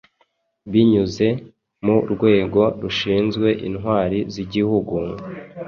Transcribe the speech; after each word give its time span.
binyuze 0.71 1.27
mu 1.85 1.97
Rwego 2.11 2.61
Rushinzwe 2.81 3.47
Intwari 3.67 4.19
z’Igihugu, 4.33 4.95